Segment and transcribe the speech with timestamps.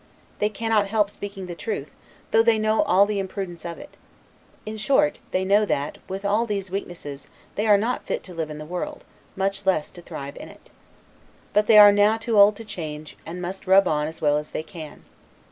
[0.39, 1.91] They cannot help speaking truth,
[2.31, 3.97] though they know all the imprudence of it.
[4.65, 8.49] In short, they know that, with all these weaknesses, they are not fit to live
[8.49, 9.03] in the world,
[9.35, 10.71] much less to thrive in it.
[11.53, 14.49] But they are now too old to change, and must rub on as well as
[14.49, 15.05] they can.